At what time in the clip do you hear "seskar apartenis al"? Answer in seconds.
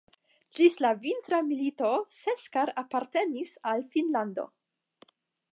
2.21-3.89